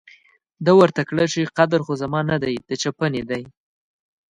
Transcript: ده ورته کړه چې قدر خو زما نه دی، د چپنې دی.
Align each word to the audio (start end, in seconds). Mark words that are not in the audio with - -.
ده 0.65 0.71
ورته 0.79 1.01
کړه 1.09 1.23
چې 1.33 1.51
قدر 1.57 1.79
خو 1.85 1.93
زما 2.01 2.21
نه 2.31 2.37
دی، 2.43 2.55
د 2.69 2.71
چپنې 2.81 3.21
دی. 3.29 3.43